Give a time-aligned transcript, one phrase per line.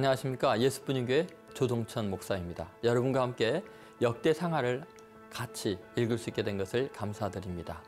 [0.00, 2.70] 안녕하십니까 예수분인교회 조동천 목사입니다.
[2.82, 3.62] 여러분과 함께
[4.00, 4.82] 역대 상하를
[5.28, 7.82] 같이 읽을 수 있게 된 것을 감사드립니다.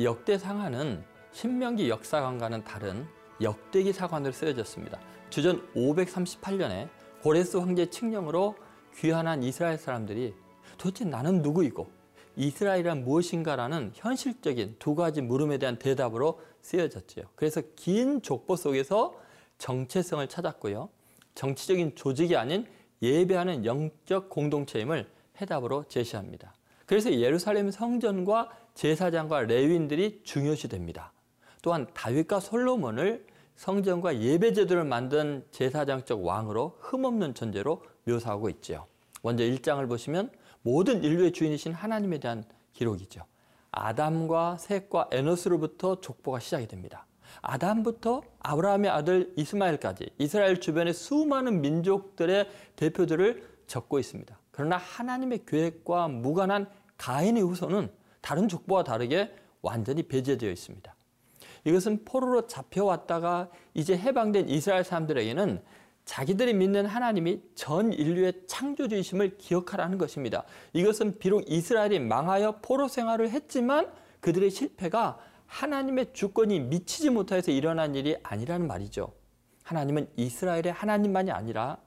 [0.00, 3.04] 역대 상하는 신명기 역사관과는 다른
[3.40, 5.00] 역대기 사관으로 쓰여졌습니다.
[5.28, 6.88] 주전 538년에
[7.22, 8.54] 고레스 황제 칙령으로
[8.94, 10.34] 귀환한 이스라엘 사람들이
[10.78, 11.90] 도대체 나는 누구이고
[12.36, 17.24] 이스라엘은 무엇인가라는 현실적인 두 가지 물음에 대한 대답으로 쓰여졌지요.
[17.34, 19.18] 그래서 긴 족보 속에서
[19.58, 20.90] 정체성을 찾았고요.
[21.36, 22.66] 정치적인 조직이 아닌
[23.02, 25.08] 예배하는 영적 공동체임을
[25.40, 26.52] 해답으로 제시합니다.
[26.86, 31.12] 그래서 예루살렘 성전과 제사장과 레위인들이 중요시 됩니다.
[31.62, 33.26] 또한 다윗과 솔로몬을
[33.56, 38.86] 성전과 예배 제도를 만든 제사장적 왕으로 흠없는 존재로 묘사하고 있지요.
[39.22, 40.30] 먼저 1장을 보시면
[40.62, 43.24] 모든 인류의 주인이신 하나님에 대한 기록이죠.
[43.70, 47.06] 아담과 셋과 에노스로부터 족보가 시작이 됩니다.
[47.42, 54.38] 아담부터 아브라함의 아들 이스마엘까지 이스라엘 주변의 수많은 민족들의 대표들을 적고 있습니다.
[54.50, 60.94] 그러나 하나님의 계획과 무관한 가인의 후손은 다른 족보와 다르게 완전히 배제되어 있습니다.
[61.64, 65.62] 이것은 포로로 잡혀왔다가 이제 해방된 이스라엘 사람들에게는
[66.04, 70.44] 자기들이 믿는 하나님이 전 인류의 창조주이심을 기억하라는 것입니다.
[70.72, 73.90] 이것은 비록 이스라엘이 망하여 포로 생활을 했지만
[74.20, 79.12] 그들의 실패가 하나님의 주권이 미치지 못해서 일어난 일이 아니라는 말이죠.
[79.64, 81.78] 하나님은 이스라엘의 하나님만이 아니라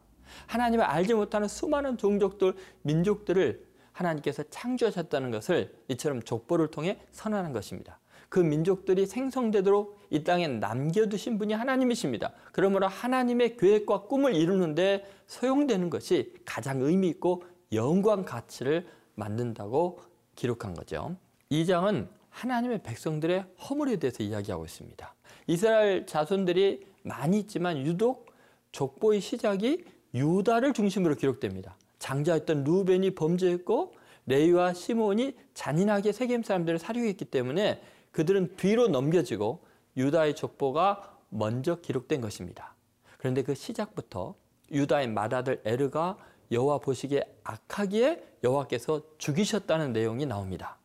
[0.48, 8.00] 하나님을 알지 못하는 수많은 종족들, 민족들을 하나님께서 창조하셨다는 것을 이처럼 족보를 통해 선언한 것입니다.
[8.30, 12.32] 그 민족들이 생성되도록 이 땅에 남겨두신 분이 하나님이십니다.
[12.52, 17.44] 그러므로 하나님의 계획과 꿈을 이루는데 소용되는 것이 가장 의미 있고
[17.74, 20.00] 영광 가치를 만든다고
[20.36, 21.16] 기록한 거죠.
[21.50, 25.16] 이 장은 하나님의 백성들의 허물에 대해서 이야기하고 있습니다.
[25.48, 28.32] 이스라엘 자손들이 많이 있지만 유독
[28.72, 31.76] 족보의 시작이 유다를 중심으로 기록됩니다.
[32.00, 33.94] 장자였던 루벤이 범죄했고
[34.26, 37.82] 레이와 시몬이 잔인하게 세겜 사람들을 살육했기 때문에
[38.12, 39.60] 그들은 뒤로 넘겨지고
[39.98, 42.76] 유다의 족보가 먼저 기록된 것입니다.
[43.18, 44.36] 그런데 그 시작부터
[44.72, 46.18] 유다의 맏아들 에르가
[46.52, 50.79] 여호와 보시기에 악하기에 여호와께서 죽이셨다는 내용이 나옵니다.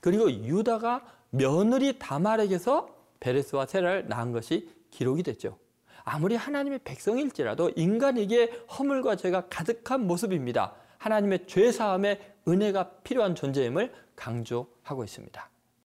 [0.00, 2.88] 그리고 유다가 며느리 다말에게서
[3.20, 5.58] 베레스와 세라를 낳은 것이 기록이 됐죠.
[6.04, 8.46] 아무리 하나님의 백성일지라도 인간에게
[8.78, 10.74] 허물과 죄가 가득한 모습입니다.
[10.98, 15.50] 하나님의 죄 사함의 은혜가 필요한 존재임을 강조하고 있습니다.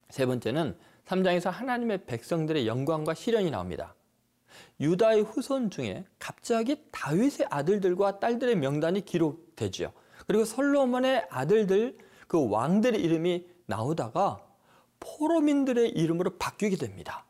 [0.09, 0.75] 세 번째는
[1.05, 3.95] 3장에서 하나님의 백성들의 영광과 시련이 나옵니다.
[4.79, 9.91] 유다의 후손 중에 갑자기 다윗의 아들들과 딸들의 명단이 기록되지요.
[10.25, 11.97] 그리고 솔로몬의 아들들
[12.27, 14.43] 그 왕들의 이름이 나오다가
[14.99, 17.25] 포로민들의 이름으로 바뀌게 됩니다.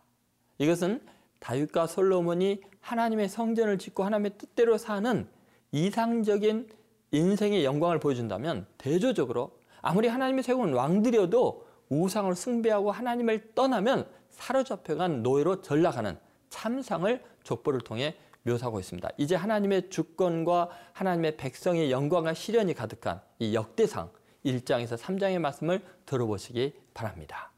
[0.58, 1.02] 이것은
[1.40, 5.28] 다윗과 솔로몬이 하나님의 성전을 짓고 하나님의 뜻대로 사는
[5.72, 6.70] 이상적인
[7.12, 16.18] 인생의 영광을 보여준다면 대조적으로 아무리 하나님의 세운 왕들이어도 우상을 숭배하고 하나님을 떠나면 사로잡혀간 노예로 전락하는
[16.50, 19.10] 참상을 족보를 통해 묘사하고 있습니다.
[19.18, 24.10] 이제 하나님의 주권과 하나님의 백성의 영광과 시련이 가득한 이 역대상
[24.48, 27.52] 1장에서 3장의 말씀을 들어보시기 바랍니다.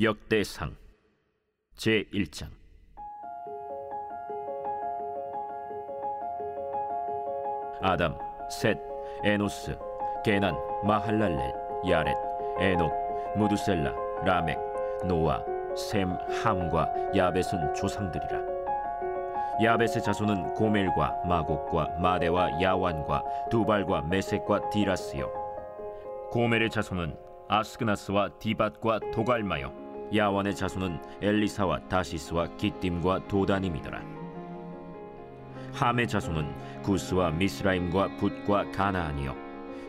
[0.00, 0.76] 역대상
[1.76, 2.50] 제1장
[7.82, 8.18] 아담,
[8.50, 8.78] 셋,
[9.22, 9.78] 에노스,
[10.24, 11.52] 게난, 마할랄렐,
[11.88, 12.16] 야렛,
[12.58, 12.90] 에녹,
[13.36, 14.58] 무두셀라, 라멕,
[15.06, 15.44] 노아,
[15.76, 18.55] 셈, 함과 야벳은 조상들이라.
[19.62, 25.30] 야벳의 자손은 고멜과 마곡과 마데와 야완과 두발과 메섹과 디라스요.
[26.30, 27.16] 고멜의 자손은
[27.48, 29.72] 아스그나스와 디밧과 도갈마요.
[30.14, 34.02] 야완의 자손은 엘리사와 다시스와 기띔과 도다님이더라.
[35.72, 39.34] 함의 자손은 구스와 미스라임과 붓과 가나안이요.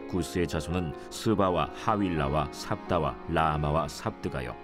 [0.09, 4.55] 구스의 자손은 스바와 하윌라와 삽다와 라마와 삽드가요.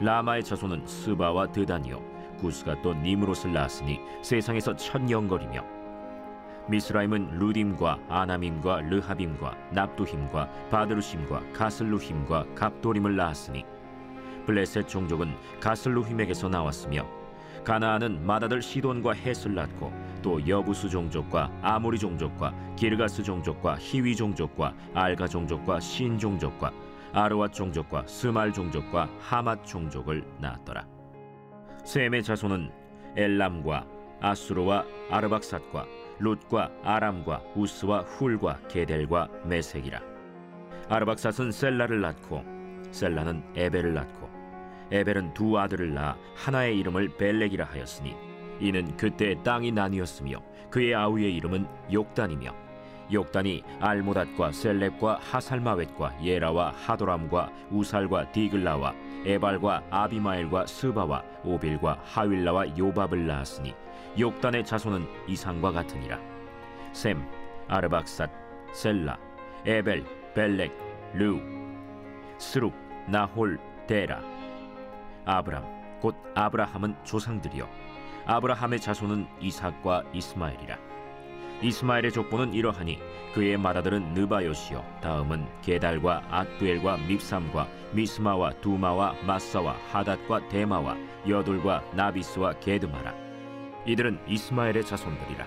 [0.00, 2.12] 라마의 자손은 스바와 드단이요.
[2.42, 5.64] 구스가 또 니므롯을 낳았으니 세상에서 천년거리며
[6.68, 13.64] 미스라임은 루딤과 아나밈과 르하빔과 납두힘과 바드루심과 가슬루힘과 갑도림을 낳았으니
[14.46, 17.06] 블레셋 종족은 가슬루힘에게서 나왔으며
[17.64, 25.28] 가나안은 마다들 시돈과 헷을 낳고 또 여부수 종족과 아모리 종족과 기르가스 종족과 히위 종족과 알가
[25.28, 26.72] 종족과 신 종족과
[27.12, 30.91] 아르와 종족과 스말 종족과 하맛 종족을 낳았더라.
[31.84, 32.70] 셈의 자손은
[33.16, 33.86] 엘람과
[34.20, 35.86] 아수르와 아르박삿과
[36.20, 40.00] 룻과 아람과 우스와 훌과 게델과 메색이라.
[40.88, 42.44] 아르박삿은 셀라를 낳고
[42.90, 44.30] 셀라는 에벨을 낳고
[44.90, 48.14] 에벨은 두 아들을 낳아 하나의 이름을 벨렉이라 하였으니
[48.60, 50.40] 이는 그때 땅이 나뉘었으며
[50.70, 52.61] 그의 아우의 이름은 욕단이며
[53.12, 58.94] 욕단이 알모닷과 셀렙과 하살마웻과 예라와 하도람과 우살과 디글라와
[59.24, 63.74] 에발과 아비마엘과 스바와 오빌과 하윌라와 요밥을 낳았으니
[64.18, 66.18] 욕단의 자손은 이상과 같으니라.
[66.92, 67.24] 셈
[67.68, 68.28] 아르박삿
[68.72, 69.18] 셀라
[69.64, 70.04] 에벨
[70.34, 70.72] 벨렉
[71.14, 71.40] 르우
[72.38, 72.74] 스룩
[73.08, 74.20] 나홀 데라.
[75.24, 77.68] 아브람 곧 아브라함은 조상들이요.
[78.26, 80.91] 아브라함의 자손은 이삭과 이스마엘이라
[81.62, 82.98] 이스마엘의 족보는 이러하니
[83.34, 84.84] 그의 맏아들은 느바요시요.
[85.00, 93.14] 다음은 게달과 앗두엘과 밉삼과 미스마와 두마와 마사와 하닷과 데마와 여둘과 나비스와 게드마라.
[93.86, 95.46] 이들은 이스마엘의 자손들이라.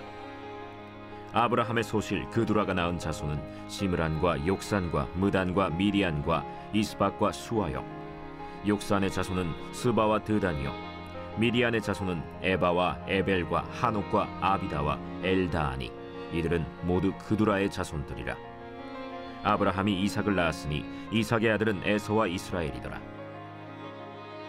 [1.32, 7.84] 아브라함의 소실 그두라가 낳은 자손은 시므란과 욕산과 무단과 미디안과 이스박과 수아요.
[8.66, 10.72] 욕산의 자손은 스바와 드단이요.
[11.36, 18.36] 미디안의 자손은 에바와 에벨과 한옥과 아비다와 엘다아니 이들은 모두 그두라의 자손들이라.
[19.42, 23.00] 아브라함이 이삭을 낳았으니 이삭의 아들은 에서와 이스라엘이더라.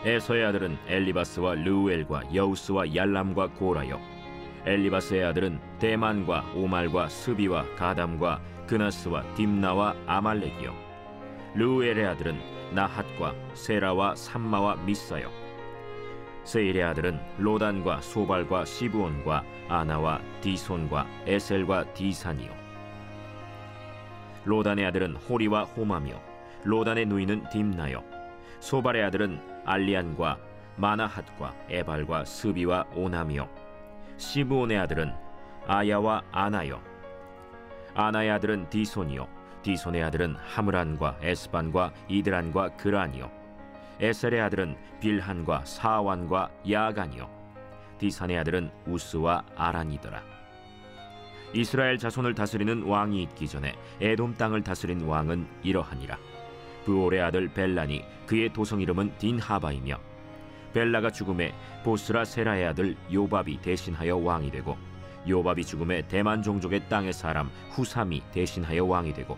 [0.04, 4.00] 에서의 아들은 엘리바스와 르우엘과 여우스와 얄람과 고라요
[4.66, 10.74] 엘리바스의 아들은 대만과 오말과 스비와 가담과 그나스와 딥나와 아말렉이요.
[11.56, 12.38] 르우엘의 아들은
[12.74, 15.32] 나핫과 세라와 삼마와 미사요
[16.48, 22.50] 세일의 아들은 로단과 소발과 시브온과 아나와 디손과 에셀과 디산이요.
[24.46, 26.14] 로단의 아들은 호리와 호마며
[26.64, 28.02] 로단의 누이는 딥나요.
[28.62, 30.38] 소발의 아들은 알리안과
[30.78, 33.50] 마나핫과 에발과 스비와 오나미요.
[34.16, 35.14] 시브온의 아들은
[35.68, 36.82] 아야와 아나요.
[37.94, 39.28] 아나의 아들은 디손이요.
[39.64, 43.47] 디손의 아들은 하므란과 에스반과 이드란과 그란이요
[44.00, 47.30] 에셀의 아들은 빌한과 사완과 야간이요.
[47.98, 50.22] 디산의 아들은 우스와 아란이더라.
[51.54, 56.18] 이스라엘 자손을 다스리는 왕이 있기 전에 에돔 땅을 다스린 왕은 이러하니라.
[56.86, 60.00] 부올의 아들 벨란이 그의 도성 이름은 딘하바이며
[60.74, 61.54] 벨라가 죽음에
[61.84, 64.78] 보스라 세라의 아들 요밥이 대신하여 왕이 되고
[65.28, 69.38] 요밥이 죽음에 대만 종족의 땅의 사람 후삼이 대신하여 왕이 되고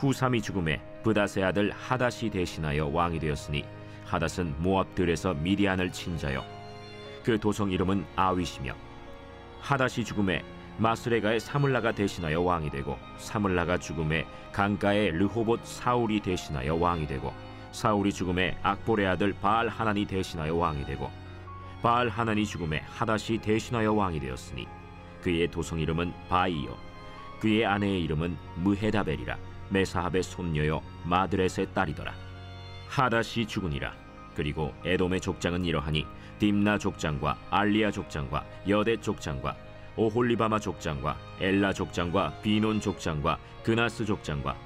[0.00, 3.66] 후삼이 죽음에 브닷의 아들 하닷이 대신하여 왕이 되었으니
[4.06, 6.42] 하닷은 모압들에서 미디안을 친 자요.
[7.22, 8.74] 그 도성 이름은 아윗이며
[9.60, 10.42] 하닷이 죽음에
[10.78, 17.34] 마스레가의 사물라가 대신하여 왕이 되고 사물라가 죽음에 강가의 르호봇 사울이 대신하여 왕이 되고
[17.72, 21.10] 사울이 죽음에 악볼의 아들 바알 하난이 대신하여 왕이 되고
[21.82, 24.66] 바알 하난이 죽음에 하닷이 대신하여 왕이 되었으니
[25.20, 26.74] 그의 도성 이름은 바이요.
[27.38, 32.12] 그의 아내의 이름은 무헤다벨이라 메사합의 손녀요 마드렛의 딸이더라.
[32.88, 33.94] 하닷이 죽으니라.
[34.34, 36.06] 그리고 에돔의 족장은 이러하니
[36.38, 39.56] 딥나 족장과 알리아 족장과 여대 족장과
[39.96, 44.56] 오홀리바마 족장과 엘라 족장과 비논 족장과 그나스 족장과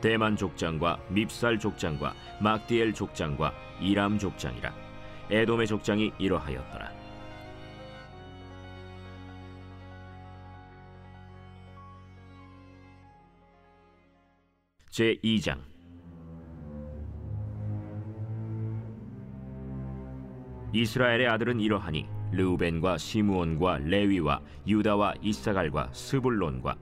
[0.00, 4.72] 대만 족장과 밉살 족장과 막디엘 족장과 이람 족장이라.
[5.30, 7.03] 에돔의 족장이 이러하였더라
[14.94, 15.58] 제 2장
[20.72, 26.76] 이스라엘의 아들은 이러하니 르우벤과 시므온과 레위와 유다와 이사갈과 스불론과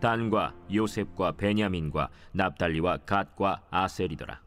[0.00, 4.40] 단과 요셉과 베냐민과 납달리와 갓과 아셀이더라.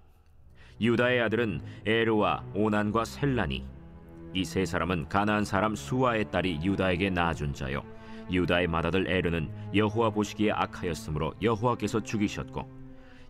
[0.80, 3.68] 유다의 아들은 에르와 오난과 셀라니
[4.34, 7.84] 이 세 사람은 가나안 사람 수아의 딸이 유다에게 낳아준 자요.
[8.32, 12.79] 유다의 맏아들 에르는 여호와 보시기에 악하였으므로 여호와께서 죽이셨고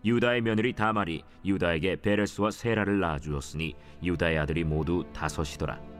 [0.04, 5.90] 유다의 며느리 다말이 유다에게 베레스와 세라를 낳아주었으니 유다의 아들이 모두 다섯이더라.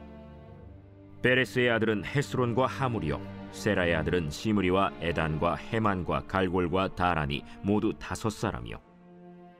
[1.21, 8.81] 베레스의 아들은 헤스론과 하물이요 세라의 아들은 시므리와 에단과 헤만과 갈골과 다란이 모두 다섯 사람이요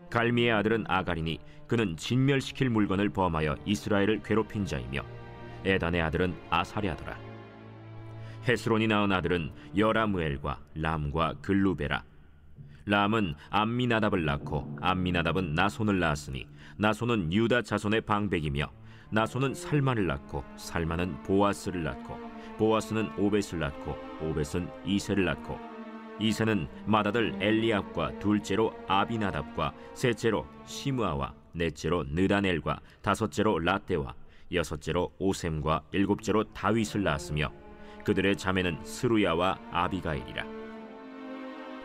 [0.09, 5.03] 갈미의 아들은 아가리니 그는 진멸시킬 물건을 범하여 이스라엘을 괴롭힌 자이며
[5.63, 7.17] 에단의 아들은 아사랴더라
[8.47, 12.03] 헤스론이 낳은 아들은 여라무엘과 람과 글루베라
[12.85, 16.47] 람은 암미나답을 낳고 암미나답은 나손을 낳았으니
[16.77, 18.71] 나손은 유다 자손의 방백이며
[19.11, 22.17] 나손은 살만을 낳고 살만은 보아스를 낳고
[22.57, 25.59] 보아스는 오벳을 낳고 오벳은 이세를 낳고
[26.19, 34.13] 이세는 맏아들 엘리압과 둘째로 아비나답과 셋째로 시므아와 넷째로 느다넬과 다섯째로 라떼와
[34.53, 37.51] 여섯째로 오셈과 일곱째로 다윗을 낳았으며
[38.05, 40.60] 그들의 자매는 스루야와 아비가일이라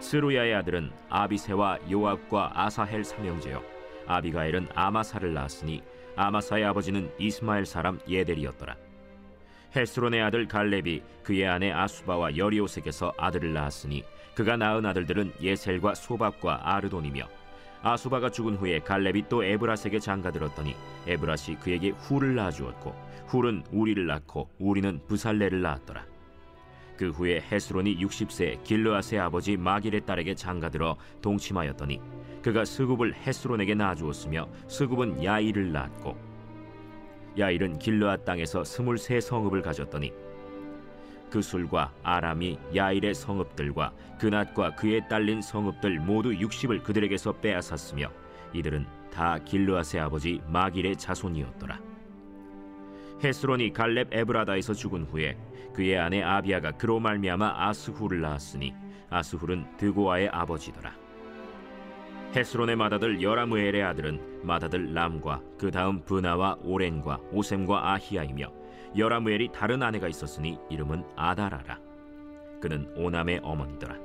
[0.01, 3.63] 스루야의 아들은 아비세와 요압과 아사헬 삼형제요.
[4.07, 5.83] 아비가일은 아마사를 낳았으니
[6.17, 8.77] 아마사의 아버지는 이스마엘 사람 예델이었더라.
[9.75, 17.29] 헤스론의 아들 갈렙이 그의 아내 아수바와 여리오색에서 아들을 낳았으니 그가 낳은 아들들은 예셀과 소박과 아르돈이며
[17.83, 20.75] 아수바가 죽은 후에 갈렙이 또 에브라색에 장가들었더니
[21.07, 22.95] 에브라시 그에게 훌을 낳아주었고
[23.27, 26.05] 훌은 우리를 낳고 우리는 부살레를 낳았더라
[26.97, 32.01] 그 후에 헤스론이 60세 길르앗의 아버지 마길의 딸에게 장가들어 동침하였더니
[32.43, 36.17] 그가 스굽을 헤스론에게 낳아주었으며 스굽은 야일을 낳았고
[37.39, 40.13] 야일은 길르앗 땅에서 스물세 성읍을 가졌더니
[41.31, 48.11] 그 술과 아람이 야일의 성읍들과 그낫과 그에 딸린 성읍들 모두 60을 그들에게서 빼앗았으며
[48.55, 51.96] 이들은 다 길르앗의 아버지 마길의 자손이었더라.
[53.23, 55.37] 헤스론이 갈렙 에브라다에서 죽은 후에
[55.75, 58.75] 그의 아내 아비아가 그로 말미암아 아스훌을 낳았으니
[59.11, 60.95] 아스훌은 드고아의 아버지더라.
[62.35, 68.53] 헤스론의 맏아들 여라무엘의 아들은 맏아들 람과 그 다음 브나와 오렌과 오셈과 아히야이며
[68.97, 71.79] 여라무엘이 다른 아내가 있었으니 이름은 아다라라.
[72.61, 73.97] 그는 오남의 어머니더라.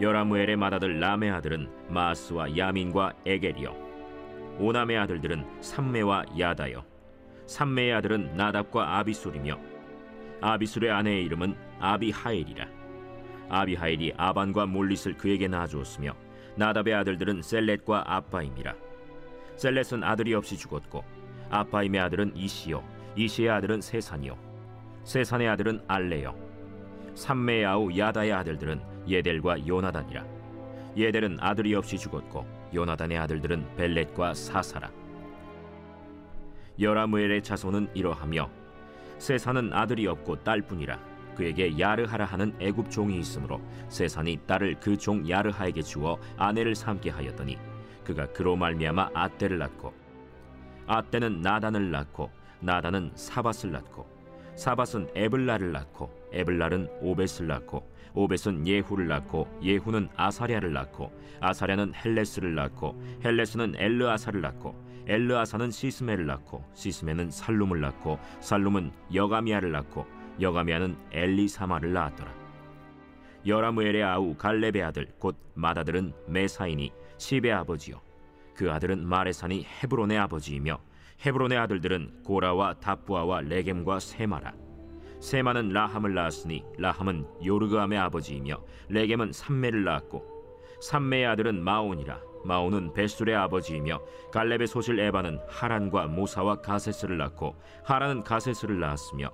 [0.00, 3.90] 여라무엘의 맏아들 람의 아들은 마스와 야민과 에겔이요.
[4.58, 6.89] 오남의 아들들은 삼메와 야다요.
[7.50, 9.58] 삼메의 아들은 나답과 아비술이며
[10.40, 12.64] 아비술의 아내의 이름은 아비하일이라.
[13.48, 16.14] 아비하일이 아반과 몰릿을 그에게 낳아주었으며
[16.54, 18.72] 나답의 아들들은 셀렛과 아빠임이라.
[19.56, 21.02] 셀렛은 아들이 없이 죽었고
[21.50, 22.84] 아빠임의 아들은 이시요,
[23.16, 24.38] 이시의 아들은 세산이요,
[25.02, 26.36] 세산의 아들은 알레요.
[27.16, 30.24] 삼메의 아우 야다의 아들들은 예델과 요나단이라.
[30.96, 34.99] 예델은 아들이 없이 죽었고 요나단의 아들들은 벨렛과 사사라.
[36.80, 38.48] 여라무엘의 자손은 이러하며
[39.18, 40.98] 세산은 아들이 없고 딸뿐이라
[41.36, 47.58] 그에게 야르하라 하는 애굽 종이 있으므로 세산이 딸을 그 종 야르하에게 주어 아내를 삼게 하였더니
[48.04, 49.92] 그가 그로 말미암아 아떼를 낳고
[50.86, 54.06] 아떼는 나단을 낳고 나단은 사밧을 낳고
[54.56, 63.00] 사밧은 에블라를 낳고 에블랄은 오벳을 낳고 오벳은 예후를 낳고 예후는 아사랴를 낳고 아사랴는 헬레스를 낳고
[63.24, 64.74] 헬레스는 엘르아사를 낳고
[65.10, 70.06] 엘르아사는 시스매를 낳고 시스매는 살룸을 낳고 살룸은 여가먀를 낳고
[70.40, 72.32] 여가먀는 엘리사마를 낳았더라.
[73.44, 78.00] 여라므엘의 아우 갈렙의 아들 곧 맏아들은 메사이니 십의 아버지요.
[78.54, 80.78] 그 아들은 마레사니 헤브론의 아버지이며
[81.26, 84.54] 헤브론의 아들들은 고라와 답부아와 레겜과 세마라.
[85.18, 90.24] 세마는 라함을 낳았으니 라함은 요르그암의 아버지이며 레겜은 삼메를 낳았고
[90.80, 94.00] 삼메의 아들은 마온이라 마온은 베술의 아버지이며
[94.32, 97.54] 갈렙의 소실 에바는 하란과 모사와 가세스를 낳고
[97.84, 99.30] 하란은 가세스를 낳았으며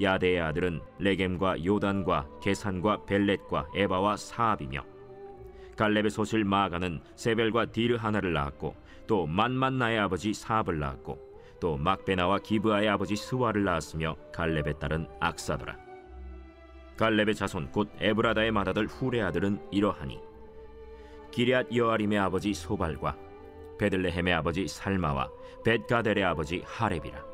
[0.00, 4.84] 야데의 아들은 레겜과 요단과 게산과 벨렛과 에바와 사압이며
[5.76, 8.74] 갈렙의 소실 마가는 세벨과 디르 하나를 낳았고
[9.06, 11.18] 또 만만나의 아버지 사압을 낳았고
[11.60, 15.76] 또 막베나와 기브아의 아버지 스와를 낳았으며 갈렙의 딸은 악사더라.
[16.96, 20.20] 갈렙의 자손 곧 에브라다의 맏아들 훌의 아들은 이러하니
[21.30, 23.16] 기리앗 여아림의 아버지 소발과
[23.78, 25.30] 베들레헴의 아버지 살마와
[25.64, 27.24] 벳가델의 아버지 하렙이라.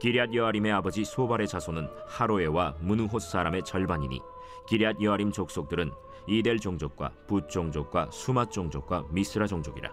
[0.00, 4.22] 기리앗 여아림의 아버지 소발의 자손은 하로에와 무누호 사람의 절반이니
[4.66, 5.90] 기리앗 여아림 족속들은
[6.26, 9.92] 이델 종족과 붓 종족과 수마 종족과 미스라 종족이라.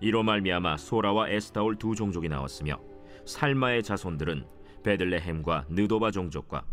[0.00, 2.80] 이로 말미암아 소라와 에스타올 두 종족이 나왔으며
[3.26, 4.44] 살마의 자손들은
[4.82, 6.64] 베들레헴과 느도바 종족과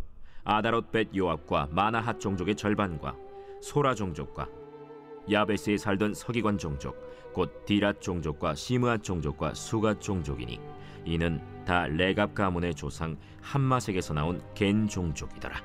[0.43, 3.15] 아다롯 벳 요압과 마나핫 종족의 절반과
[3.61, 4.47] 소라 종족과
[5.29, 6.95] 야베스에 살던 서기관 종족
[7.33, 10.59] 곧 디랏 종족과 시므앗 종족과 수갓 종족이니
[11.05, 15.61] 이는 다 레갑 가문의 조상 함마색에서 나온 겐 종족이더라.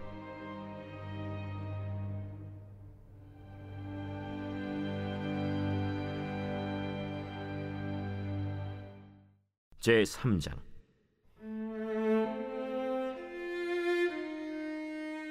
[9.79, 10.53] 제 3장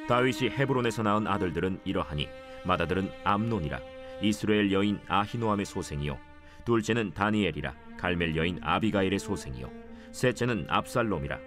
[0.08, 2.28] 다윗이 헤브론에서 낳은 아들들은 이러하니
[2.66, 3.80] 맏아들은 암논이라
[4.22, 6.18] 이스르엘 여인 아히노함의 소생이요.
[6.66, 9.70] 둘째는 다니엘이라 갈멜 여인 아비가일의 소생이요.
[10.12, 11.40] 셋째는 압살롬이라.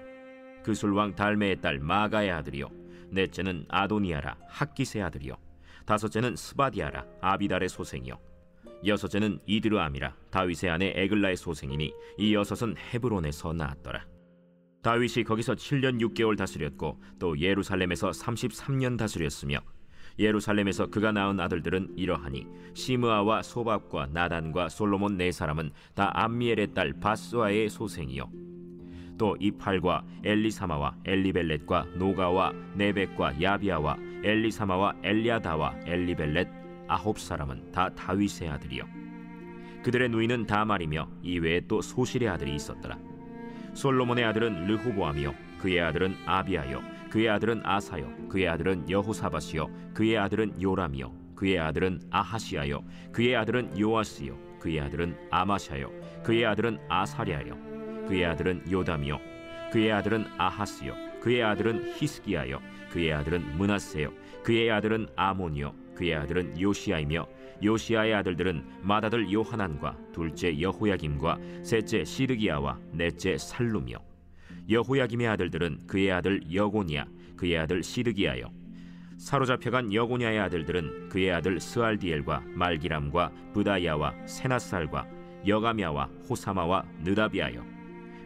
[0.62, 2.68] 그술왕 달매의 딸 마가의 아들이요.
[3.10, 5.36] 넷째는 아도니아라 학깃의 아들이요.
[5.86, 8.18] 다섯째는 스바댜라 아비달의 소생이요.
[8.84, 14.06] 여섯째는 이드르암이라 다윗의 아내 에글라의 소생이니 이 여섯은 헤브론에서 낳았더라.
[14.82, 19.60] 다윗이 거기서 7년 6개월 다스렸고 또 예루살렘에서 33년 다스렸으며
[20.19, 27.69] 예루살렘에서 그가 낳은 아들들은 이러하니 시므아와 소박과 나단과 솔로몬 네 사람은 다 암미엘의 딸 바스와의
[27.71, 28.31] 소생이요.
[29.19, 36.49] 또 이팔과 엘리사마와 엘리벨렛과 노가와 네벡과 야비아와 엘리사마와 엘리아다와 엘리벨렛
[36.88, 38.85] 아홉 사람은 다 다윗의 아들이요.
[39.83, 42.99] 그들의 누이는 다말이며 이외에 또 소실의 아들이 있었더라.
[43.75, 45.35] 솔로몬의 아들은 르호보암이요.
[45.59, 52.83] 그의 아들은 아비아요 그의 아들은 아사요 그의 아들은 여호사밧이요 그의 아들은 요람이요 그의 아들은 아하시아요
[53.12, 55.92] 그의 아들은 요아스요 그의 아들은 아마샤요
[56.23, 57.54] 그의 아들은 아사랴요
[58.09, 59.21] 그의 아들은 요담이요
[59.71, 64.11] 그의 아들은 아하스요 그의 아들은 히스기야요 그의 아들은 문하세요
[64.42, 67.26] 그의 아들은 아몬이요 그의 아들은 요시아이며
[67.62, 74.12] 요시아의 아들들은 맏아들 요하난과 둘째 여호야김과 셋째 시르기야와 넷째 살룸이요
[74.69, 78.50] 여호야김의 아들들은 그의 아들 여고니야 그의 아들 시르기야요.
[79.19, 85.07] 사로잡혀간 여고냐의 아들들은 그의 아들 스알디엘과 말기람과 부다야와 세나살과
[85.47, 87.64] 여가미야와 호사마와 느다비아요.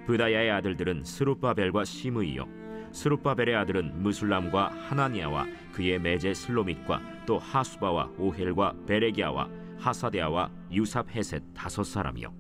[0.07, 2.47] 부다야의 아들들은 스룹바벨과 시므이요.
[2.93, 12.33] 스룹바벨의 아들은 무술람과 하나니아와 그의 매제 슬로밋과 또 하수바와 오헬과 베레기야와 하사데아와 유삽헤셋 다섯 사람이요.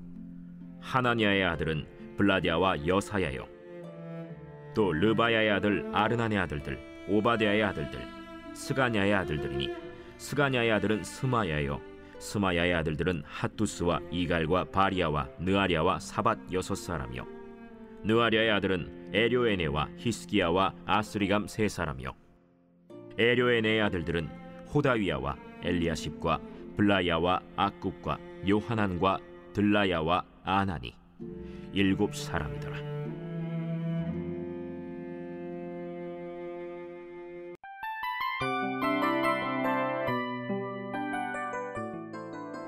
[0.81, 1.87] 하나니아의 아들은
[2.17, 3.55] 블라디아와 여사야요
[4.76, 6.78] 또 르바야의 아들 아르난의 아들들
[7.09, 7.99] 오바데아의 아들들
[8.52, 9.71] 스가냐의 아들들이니
[10.18, 11.80] 스가냐의 아들은 스마야요.
[12.18, 17.26] 스마야의 아들들은 핫두스와 이갈과 바리아와 느아리아와 사밧 여섯 사람이요.
[18.04, 22.14] 느아리아의 아들은 에료에네와 히스기야와 아스리감 세 사람이요.
[23.18, 24.28] 에료에네의 아들들은
[24.75, 26.38] 호다위야와 엘리야십과
[26.76, 29.21] 블라야와 악굽과 요하난과
[29.54, 30.95] 들라야와 아나니
[31.73, 32.96] 일곱 사람이더라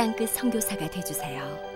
[0.00, 1.69] 땅끝 선교사가 되주세요.